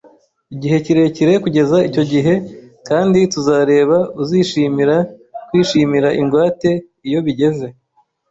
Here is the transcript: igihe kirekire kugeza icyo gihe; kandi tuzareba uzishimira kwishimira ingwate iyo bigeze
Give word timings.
igihe 0.53 0.77
kirekire 0.85 1.33
kugeza 1.43 1.77
icyo 1.89 2.03
gihe; 2.11 2.33
kandi 2.87 3.19
tuzareba 3.31 3.97
uzishimira 4.21 4.95
kwishimira 5.47 6.09
ingwate 6.21 6.69
iyo 7.07 7.19
bigeze 7.25 7.67